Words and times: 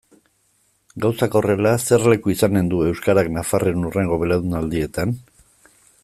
Gauzak 1.03 1.35
horrela, 1.39 1.73
zer 1.89 2.05
leku 2.13 2.33
izanen 2.35 2.71
du 2.71 2.79
euskarak 2.87 3.29
nafarren 3.35 3.85
hurrengo 3.89 4.21
belaunaldietan? 4.23 5.13